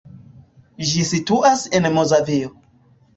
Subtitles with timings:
[0.91, 2.51] Ĝi situas en Mazovio.